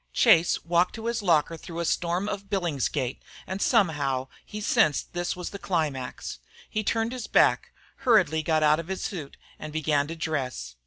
[0.13, 5.35] Chase walked to his locker through a storm of billingsgate, and somehow he sensed this
[5.35, 6.39] was the climax.
[6.67, 10.73] He turned his back, hurriedly got out his suit, and began to dress.